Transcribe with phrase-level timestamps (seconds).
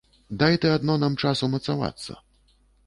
[0.43, 2.21] Дай ты адно нам час умацавацца.